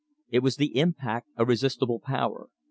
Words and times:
It 0.31 0.39
was 0.39 0.55
the 0.55 0.79
impact 0.79 1.27
of 1.37 1.47
resistible 1.47 1.99
power. 1.99 2.47